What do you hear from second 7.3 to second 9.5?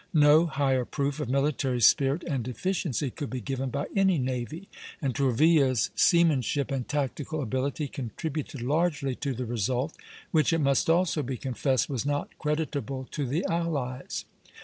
ability contributed largely to the